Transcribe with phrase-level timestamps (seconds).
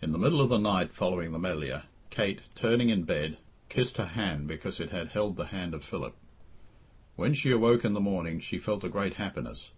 [0.00, 0.06] V.
[0.06, 3.36] In the middle of the night following the Melliah, Kate, turning in bed,
[3.68, 6.16] kissed her hand because it had held the hand of Philip.
[7.14, 9.68] When she awoke in the morning she felt a great happiness.